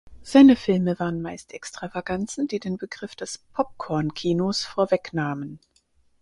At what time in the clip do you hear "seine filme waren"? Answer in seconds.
0.23-1.21